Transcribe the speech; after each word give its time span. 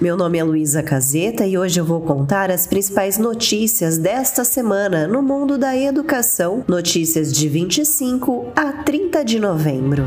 meu 0.00 0.16
nome 0.16 0.38
é 0.38 0.44
Luísa 0.44 0.80
Caseta 0.80 1.44
e 1.44 1.58
hoje 1.58 1.80
eu 1.80 1.84
vou 1.84 2.00
contar 2.00 2.52
as 2.52 2.68
principais 2.68 3.18
notícias 3.18 3.98
desta 3.98 4.44
semana 4.44 5.08
no 5.08 5.20
mundo 5.20 5.58
da 5.58 5.76
educação, 5.76 6.64
notícias 6.68 7.32
de 7.32 7.48
25 7.48 8.52
a 8.54 8.72
30 8.72 9.24
de 9.24 9.40
novembro. 9.40 10.06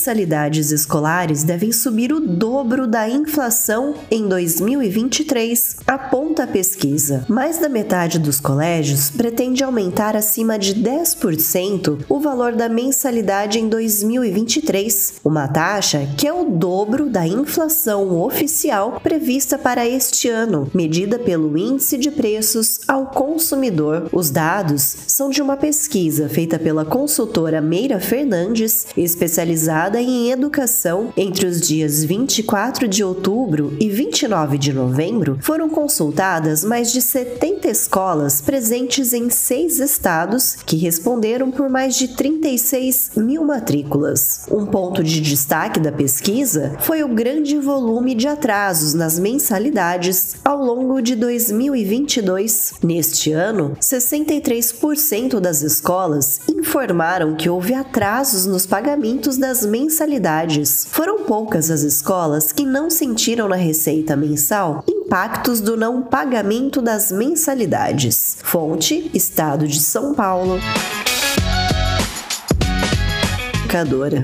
Mensalidades 0.00 0.72
escolares 0.72 1.44
devem 1.44 1.70
subir 1.72 2.10
o 2.10 2.20
dobro 2.20 2.86
da 2.86 3.06
inflação 3.06 3.96
em 4.10 4.26
2023, 4.26 5.76
aponta 5.86 6.44
a 6.44 6.46
pesquisa. 6.46 7.26
Mais 7.28 7.58
da 7.58 7.68
metade 7.68 8.18
dos 8.18 8.40
colégios 8.40 9.10
pretende 9.10 9.62
aumentar 9.62 10.16
acima 10.16 10.58
de 10.58 10.74
10% 10.74 11.98
o 12.08 12.18
valor 12.18 12.52
da 12.54 12.66
mensalidade 12.66 13.58
em 13.58 13.68
2023, 13.68 15.20
uma 15.22 15.46
taxa 15.46 16.08
que 16.16 16.26
é 16.26 16.32
o 16.32 16.46
dobro 16.46 17.10
da 17.10 17.26
inflação 17.26 18.22
oficial 18.22 19.00
prevista 19.02 19.58
para 19.58 19.86
este 19.86 20.30
ano, 20.30 20.70
medida 20.72 21.18
pelo 21.18 21.58
Índice 21.58 21.98
de 21.98 22.10
Preços 22.10 22.80
ao 22.88 23.08
Consumidor. 23.08 24.08
Os 24.14 24.30
dados 24.30 24.96
são 25.06 25.28
de 25.28 25.42
uma 25.42 25.58
pesquisa 25.58 26.26
feita 26.26 26.58
pela 26.58 26.86
consultora 26.86 27.60
Meira 27.60 28.00
Fernandes, 28.00 28.86
especializada 28.96 29.89
em 29.98 30.30
educação 30.30 31.12
entre 31.16 31.46
os 31.46 31.60
dias 31.60 32.04
24 32.04 32.86
de 32.86 33.02
outubro 33.02 33.76
e 33.80 33.88
29 33.88 34.58
de 34.58 34.72
novembro, 34.72 35.38
foram 35.40 35.68
consultadas 35.68 36.62
mais 36.62 36.92
de 36.92 37.00
70 37.00 37.68
escolas 37.68 38.40
presentes 38.40 39.12
em 39.12 39.30
seis 39.30 39.78
estados 39.78 40.56
que 40.66 40.76
responderam 40.76 41.50
por 41.50 41.68
mais 41.68 41.96
de 41.96 42.08
36 42.08 43.12
mil 43.16 43.44
matrículas. 43.44 44.46
Um 44.50 44.66
ponto 44.66 45.02
de 45.02 45.20
destaque 45.20 45.80
da 45.80 45.90
pesquisa 45.90 46.76
foi 46.80 47.02
o 47.02 47.08
grande 47.08 47.58
volume 47.58 48.14
de 48.14 48.28
atrasos 48.28 48.94
nas 48.94 49.18
mensalidades 49.18 50.36
ao 50.44 50.62
longo 50.62 51.00
de 51.00 51.16
2022. 51.16 52.74
Neste 52.82 53.32
ano, 53.32 53.76
63% 53.80 55.40
das 55.40 55.62
escolas 55.62 56.40
informaram 56.48 57.34
que 57.34 57.48
houve 57.48 57.74
atrasos 57.74 58.46
nos 58.46 58.66
pagamentos 58.66 59.36
das 59.36 59.64
mensalidades 59.64 59.79
mensalidades. 59.80 60.86
Foram 60.90 61.24
poucas 61.24 61.70
as 61.70 61.82
escolas 61.82 62.52
que 62.52 62.66
não 62.66 62.90
sentiram 62.90 63.48
na 63.48 63.56
receita 63.56 64.14
mensal 64.14 64.84
impactos 64.86 65.60
do 65.60 65.76
não 65.76 66.02
pagamento 66.02 66.82
das 66.82 67.10
mensalidades. 67.10 68.36
Fonte: 68.42 69.10
Estado 69.14 69.66
de 69.66 69.80
São 69.80 70.14
Paulo 70.14 70.58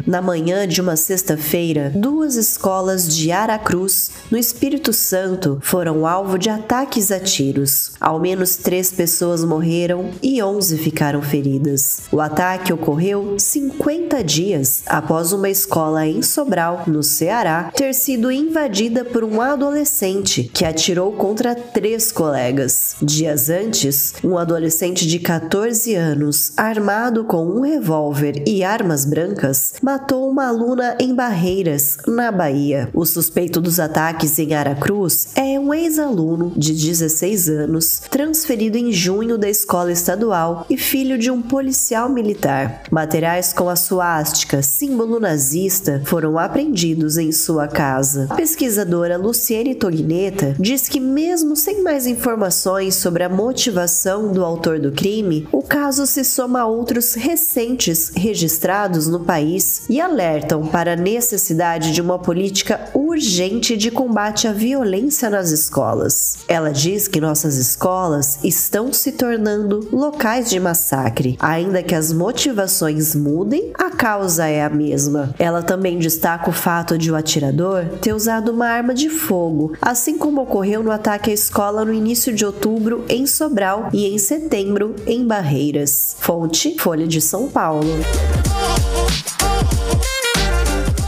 Na 0.05 0.21
manhã 0.21 0.67
de 0.67 0.81
uma 0.81 0.97
sexta-feira, 0.97 1.93
duas 1.95 2.35
escolas 2.35 3.07
de 3.07 3.31
Aracruz, 3.31 4.11
no 4.29 4.37
Espírito 4.37 4.93
Santo, 4.93 5.61
foram 5.63 6.05
alvo 6.05 6.37
de 6.37 6.51
ataques 6.51 7.13
a 7.13 7.21
tiros. 7.21 7.93
Ao 8.01 8.19
menos 8.19 8.57
três 8.57 8.91
pessoas 8.91 9.45
morreram 9.45 10.11
e 10.21 10.43
11 10.43 10.79
ficaram 10.79 11.23
feridas. 11.23 12.01
O 12.11 12.21
ataque 12.21 12.73
ocorreu 12.73 13.37
50 13.39 14.25
dias 14.25 14.83
após 14.85 15.33
uma 15.33 15.49
escola 15.49 16.05
em 16.05 16.23
Sobral, 16.23 16.83
no 16.89 17.05
Ceará, 17.05 17.71
ter 17.73 17.95
sido 17.95 18.33
invadida 18.33 19.05
por 19.05 19.23
um 19.23 19.41
adolescente 19.41 20.51
que 20.53 20.65
atirou 20.65 21.13
contra 21.13 21.55
três 21.55 22.11
colegas. 22.11 22.97
Dias 23.01 23.49
antes, 23.49 24.13
um 24.25 24.37
adolescente 24.37 25.07
de 25.07 25.21
14 25.21 25.95
anos, 25.95 26.51
armado 26.57 27.23
com 27.23 27.47
um 27.47 27.61
revólver 27.61 28.43
e 28.45 28.65
armas 28.65 29.05
brancas, 29.05 29.36
brancas 29.37 29.75
matou 29.83 30.29
uma 30.29 30.47
aluna 30.47 30.97
em 30.99 31.15
Barreiras, 31.15 31.99
na 32.07 32.33
Bahia. 32.33 32.89
O 32.95 33.05
suspeito 33.05 33.61
dos 33.61 33.79
ataques 33.79 34.39
em 34.39 34.55
Aracruz 34.55 35.29
é 35.35 35.61
um 35.61 35.73
ex-aluno 35.73 36.53
de 36.57 36.73
16 36.73 37.49
anos, 37.51 38.01
transferido 38.11 38.79
em 38.79 38.91
junho 38.91 39.37
da 39.37 39.49
escola 39.49 39.93
estadual 39.93 40.67
e 40.71 40.77
filho 40.77 41.19
de 41.19 41.31
um 41.31 41.43
policial 41.43 42.09
militar. 42.09 42.83
Materiais 42.91 43.53
com 43.53 43.69
a 43.69 43.77
suástica, 43.77 44.63
símbolo 44.63 45.21
nazista, 45.21 46.03
foram 46.07 46.39
apreendidos 46.39 47.19
em 47.19 47.31
sua 47.31 47.69
casa. 47.69 48.27
A 48.31 48.35
pesquisadora 48.35 49.19
Luciene 49.19 49.75
Togneta 49.75 50.57
diz 50.59 50.89
que, 50.89 50.99
mesmo 50.99 51.55
sem 51.55 51.83
mais 51.83 52.07
informações 52.07 52.95
sobre 52.95 53.23
a 53.23 53.29
motivação 53.29 54.33
do 54.33 54.45
autor 54.45 54.79
do 54.79 54.93
crime, 54.93 55.47
o 55.53 55.63
caso 55.63 56.07
se 56.07 56.25
soma 56.25 56.61
a 56.61 56.67
outros 56.67 57.15
recentes 57.15 58.11
registrados 58.15 59.07
no 59.07 59.26
país 59.27 59.83
e 59.91 60.01
alertam 60.01 60.67
para 60.67 60.93
a 60.93 60.97
necessidade 60.97 61.93
de 61.93 62.01
uma 62.01 62.19
política 62.19 62.81
urgente 62.95 63.77
de 63.77 63.91
combate 63.91 64.47
à 64.47 64.53
violência 64.53 65.29
nas 65.29 65.51
escolas. 65.51 66.39
Ela 66.49 66.71
diz 66.71 67.09
que 67.09 67.21
nossas 67.21 67.57
escolas 67.57 68.39
estão 68.45 68.93
se 68.93 69.13
tornando 69.13 69.89
locais 69.93 70.49
de 70.49 70.61
massacre. 70.61 71.37
Ainda 71.41 71.83
que 71.83 71.95
as 71.95 72.13
motivações 72.13 73.15
mudem, 73.15 73.73
a 73.75 73.91
causa 73.91 74.47
é 74.47 74.63
a 74.63 74.71
mesma. 74.71 75.35
Ela 75.39 75.63
também 75.63 75.99
destaca 75.99 76.49
o 76.49 76.53
fato 76.53 76.97
de 76.97 77.11
o 77.11 77.17
atirador 77.17 77.85
ter 78.01 78.13
usado 78.13 78.53
uma 78.53 78.67
arma 78.67 78.95
de 78.95 79.11
fogo, 79.11 79.73
assim 79.83 80.17
como 80.17 80.43
ocorreu 80.43 80.83
no 80.83 80.91
ataque 80.91 81.31
à 81.31 81.35
escola 81.35 81.85
no 81.85 81.93
início 81.93 82.33
de 82.33 82.47
outubro 82.47 83.05
em 83.09 83.27
Sobral 83.27 83.89
e 83.93 84.07
em 84.07 84.19
setembro 84.19 84.95
em 85.07 85.27
Barreiras. 85.27 86.17
Fonte: 86.21 86.77
Folha 86.79 87.07
de 87.07 87.21
São 87.21 87.49
Paulo. 87.49 87.91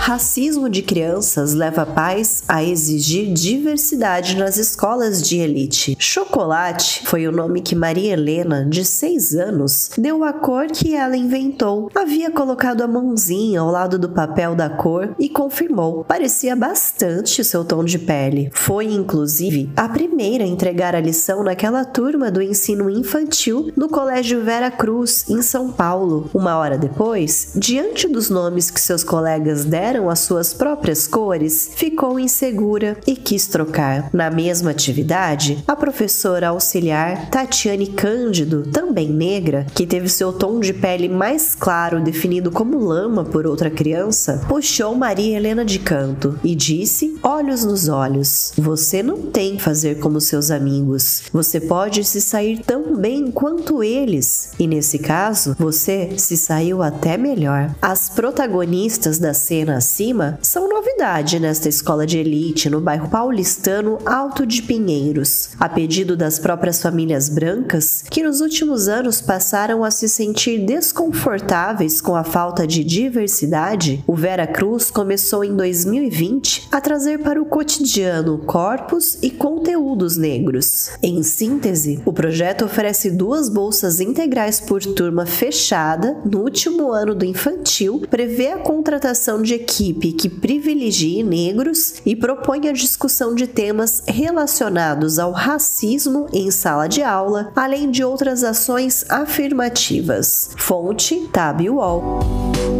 Racismo 0.08 0.70
de 0.70 0.80
crianças 0.80 1.52
leva 1.52 1.84
pais 1.84 2.42
a 2.48 2.64
exigir 2.64 3.30
diversidade 3.30 4.38
nas 4.38 4.56
escolas 4.56 5.20
de 5.20 5.36
elite. 5.36 5.94
Chocolate 5.98 7.02
foi 7.04 7.28
o 7.28 7.30
nome 7.30 7.60
que 7.60 7.74
Maria 7.74 8.14
Helena, 8.14 8.64
de 8.64 8.86
6 8.86 9.34
anos, 9.34 9.90
deu 9.98 10.24
à 10.24 10.32
cor 10.32 10.68
que 10.68 10.94
ela 10.94 11.14
inventou. 11.14 11.90
Havia 11.94 12.30
colocado 12.30 12.80
a 12.80 12.88
mãozinha 12.88 13.60
ao 13.60 13.70
lado 13.70 13.98
do 13.98 14.08
papel 14.08 14.54
da 14.54 14.70
cor 14.70 15.14
e 15.18 15.28
confirmou. 15.28 16.04
Parecia 16.04 16.56
bastante 16.56 17.44
seu 17.44 17.62
tom 17.62 17.84
de 17.84 17.98
pele. 17.98 18.48
Foi, 18.54 18.86
inclusive, 18.86 19.70
a 19.76 19.90
primeira 19.90 20.42
a 20.42 20.48
entregar 20.48 20.94
a 20.94 21.00
lição 21.00 21.42
naquela 21.42 21.84
turma 21.84 22.30
do 22.30 22.40
ensino 22.40 22.88
infantil 22.88 23.70
no 23.76 23.90
Colégio 23.90 24.42
Vera 24.42 24.70
Cruz, 24.70 25.28
em 25.28 25.42
São 25.42 25.70
Paulo. 25.70 26.30
Uma 26.32 26.56
hora 26.56 26.78
depois, 26.78 27.52
diante 27.54 28.08
dos 28.08 28.30
nomes 28.30 28.70
que 28.70 28.80
seus 28.80 29.04
colegas 29.04 29.66
deram 29.66 29.97
eram 29.98 30.08
as 30.08 30.20
suas 30.20 30.54
próprias 30.54 31.08
cores, 31.08 31.72
ficou 31.74 32.20
insegura 32.20 32.96
e 33.04 33.16
quis 33.16 33.48
trocar. 33.48 34.08
Na 34.12 34.30
mesma 34.30 34.70
atividade, 34.70 35.62
a 35.66 35.74
professora 35.74 36.48
auxiliar 36.48 37.28
Tatiane 37.30 37.88
Cândido, 37.88 38.62
também 38.62 39.08
negra, 39.08 39.66
que 39.74 39.86
teve 39.86 40.08
seu 40.08 40.32
tom 40.32 40.60
de 40.60 40.72
pele 40.72 41.08
mais 41.08 41.56
claro 41.56 42.00
definido 42.00 42.52
como 42.52 42.78
lama 42.78 43.24
por 43.24 43.44
outra 43.44 43.68
criança, 43.68 44.44
puxou 44.48 44.94
Maria 44.94 45.36
Helena 45.36 45.64
de 45.64 45.80
canto 45.80 46.38
e 46.44 46.54
disse, 46.54 47.18
olhos 47.22 47.64
nos 47.64 47.88
olhos: 47.88 48.52
Você 48.56 49.02
não 49.02 49.22
tem 49.22 49.56
que 49.56 49.62
fazer 49.62 49.98
como 49.98 50.20
seus 50.20 50.50
amigos. 50.52 51.24
Você 51.32 51.60
pode 51.60 52.04
se 52.04 52.20
sair 52.20 52.60
tão 52.60 52.96
bem 52.96 53.32
quanto 53.32 53.82
eles. 53.82 54.50
E 54.58 54.66
nesse 54.66 55.00
caso, 55.00 55.56
você 55.58 56.12
se 56.16 56.36
saiu 56.36 56.82
até 56.82 57.16
melhor. 57.16 57.74
As 57.82 58.08
protagonistas 58.08 59.18
da 59.18 59.34
cena 59.34 59.77
acima 59.78 60.38
são 60.42 60.68
novidade 60.68 61.38
nesta 61.38 61.68
escola 61.68 62.04
de 62.04 62.18
elite 62.18 62.68
no 62.68 62.80
bairro 62.80 63.08
paulistano 63.08 63.98
Alto 64.04 64.44
de 64.44 64.60
Pinheiros, 64.62 65.50
a 65.58 65.68
pedido 65.68 66.16
das 66.16 66.38
próprias 66.38 66.82
famílias 66.82 67.28
brancas 67.28 68.04
que 68.10 68.22
nos 68.22 68.40
últimos 68.40 68.88
anos 68.88 69.20
passaram 69.20 69.84
a 69.84 69.90
se 69.90 70.08
sentir 70.08 70.66
desconfortáveis 70.66 72.00
com 72.00 72.16
a 72.16 72.24
falta 72.24 72.66
de 72.66 72.82
diversidade. 72.82 74.02
O 74.06 74.14
Vera 74.14 74.46
Cruz 74.46 74.90
começou 74.90 75.44
em 75.44 75.54
2020 75.54 76.68
a 76.72 76.80
trazer 76.80 77.20
para 77.20 77.40
o 77.40 77.46
cotidiano 77.46 78.38
corpos 78.38 79.18
e 79.22 79.30
conteúdos 79.30 80.16
negros. 80.16 80.90
Em 81.02 81.22
síntese, 81.22 82.02
o 82.04 82.12
projeto 82.12 82.64
oferece 82.64 83.10
duas 83.10 83.48
bolsas 83.48 84.00
integrais 84.00 84.58
por 84.60 84.84
turma 84.84 85.24
fechada 85.24 86.16
no 86.24 86.40
último 86.40 86.90
ano 86.90 87.14
do 87.14 87.24
infantil, 87.24 88.02
prevê 88.10 88.48
a 88.48 88.58
contratação 88.58 89.40
de 89.40 89.67
equipe 89.68 90.12
que 90.12 90.30
privilegie 90.30 91.22
negros 91.22 91.94
e 92.06 92.16
propõe 92.16 92.68
a 92.68 92.72
discussão 92.72 93.34
de 93.34 93.46
temas 93.46 94.02
relacionados 94.08 95.18
ao 95.18 95.30
racismo 95.30 96.26
em 96.32 96.50
sala 96.50 96.88
de 96.88 97.02
aula, 97.02 97.52
além 97.54 97.90
de 97.90 98.02
outras 98.02 98.42
ações 98.42 99.04
afirmativas. 99.10 100.50
Fonte 100.56 101.28
Tabi 101.30 101.68
Como 101.68 102.77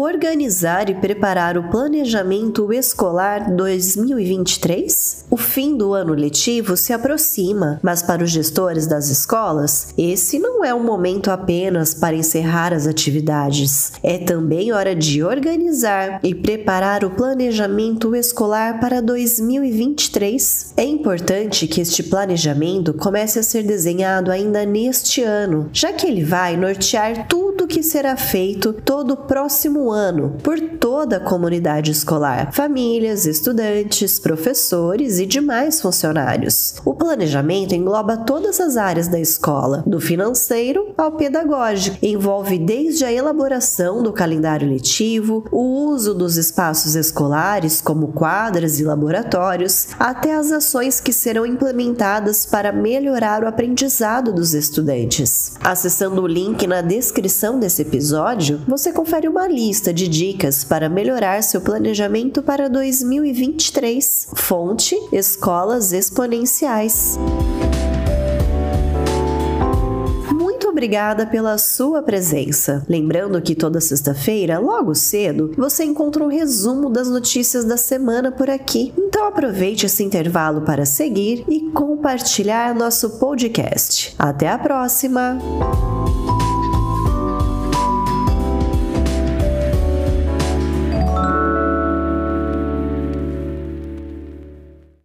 organizar 0.00 0.88
e 0.88 0.94
preparar 0.94 1.58
o 1.58 1.70
planejamento 1.70 2.72
escolar 2.72 3.54
2023? 3.54 5.26
O 5.30 5.36
fim 5.36 5.76
do 5.76 5.92
ano 5.92 6.14
letivo 6.14 6.76
se 6.76 6.92
aproxima, 6.92 7.78
mas 7.82 8.02
para 8.02 8.24
os 8.24 8.30
gestores 8.30 8.86
das 8.86 9.08
escolas, 9.08 9.94
esse 9.96 10.38
não 10.38 10.64
é 10.64 10.74
um 10.74 10.82
momento 10.82 11.30
apenas 11.30 11.94
para 11.94 12.16
encerrar 12.16 12.72
as 12.72 12.86
atividades. 12.86 13.92
É 14.02 14.18
também 14.18 14.72
hora 14.72 14.94
de 14.94 15.22
organizar 15.22 16.20
e 16.22 16.34
preparar 16.34 17.04
o 17.04 17.10
planejamento 17.10 18.14
escolar 18.14 18.80
para 18.80 19.00
2023. 19.02 20.74
É 20.76 20.84
importante 20.84 21.66
que 21.66 21.80
este 21.80 22.02
planejamento 22.02 22.94
comece 22.94 23.38
a 23.38 23.42
ser 23.42 23.62
desenhado 23.62 24.30
ainda 24.30 24.64
neste 24.64 25.22
ano, 25.22 25.68
já 25.72 25.92
que 25.92 26.06
ele 26.06 26.24
vai 26.24 26.56
nortear 26.56 27.26
tudo 27.28 27.49
o 27.60 27.66
que 27.66 27.82
será 27.82 28.16
feito 28.16 28.72
todo 28.72 29.12
o 29.12 29.16
próximo 29.16 29.90
ano 29.90 30.36
por 30.42 30.58
toda 30.60 31.16
a 31.16 31.20
comunidade 31.20 31.90
escolar, 31.90 32.52
famílias, 32.52 33.26
estudantes, 33.26 34.18
professores 34.18 35.18
e 35.18 35.26
demais 35.26 35.80
funcionários. 35.80 36.76
O 36.84 36.94
planejamento 36.94 37.74
engloba 37.74 38.16
todas 38.16 38.60
as 38.60 38.76
áreas 38.76 39.08
da 39.08 39.20
escola, 39.20 39.84
do 39.86 40.00
financeiro 40.00 40.94
ao 40.96 41.12
pedagógico, 41.12 41.98
envolve 42.02 42.58
desde 42.58 43.04
a 43.04 43.12
elaboração 43.12 44.02
do 44.02 44.12
calendário 44.12 44.68
letivo, 44.68 45.44
o 45.50 45.86
uso 45.90 46.14
dos 46.14 46.36
espaços 46.36 46.94
escolares, 46.94 47.80
como 47.80 48.08
quadras 48.08 48.80
e 48.80 48.84
laboratórios, 48.84 49.88
até 49.98 50.34
as 50.34 50.50
ações 50.50 51.00
que 51.00 51.12
serão 51.12 51.44
implementadas 51.44 52.46
para 52.46 52.72
melhorar 52.72 53.42
o 53.44 53.48
aprendizado 53.48 54.32
dos 54.32 54.54
estudantes. 54.54 55.52
Acessando 55.60 56.22
o 56.22 56.26
link 56.26 56.66
na 56.66 56.80
descrição 57.50 57.58
desse 57.58 57.82
episódio, 57.82 58.60
você 58.68 58.92
confere 58.92 59.26
uma 59.26 59.48
lista 59.48 59.92
de 59.92 60.06
dicas 60.06 60.62
para 60.62 60.88
melhorar 60.88 61.42
seu 61.42 61.60
planejamento 61.60 62.42
para 62.42 62.68
2023. 62.68 64.28
Fonte: 64.34 64.96
Escolas 65.12 65.92
Exponenciais. 65.92 67.18
obrigada 70.70 71.26
pela 71.26 71.58
sua 71.58 72.00
presença. 72.00 72.86
Lembrando 72.88 73.42
que 73.42 73.54
toda 73.54 73.82
sexta-feira, 73.82 74.58
logo 74.58 74.94
cedo, 74.94 75.52
você 75.54 75.84
encontra 75.84 76.24
um 76.24 76.28
resumo 76.28 76.88
das 76.88 77.06
notícias 77.06 77.66
da 77.66 77.76
semana 77.76 78.32
por 78.32 78.48
aqui. 78.48 78.94
Então 78.96 79.26
aproveite 79.26 79.84
esse 79.84 80.02
intervalo 80.02 80.62
para 80.62 80.86
seguir 80.86 81.44
e 81.48 81.70
compartilhar 81.72 82.74
nosso 82.74 83.18
podcast. 83.18 84.14
Até 84.18 84.48
a 84.48 84.56
próxima! 84.56 85.38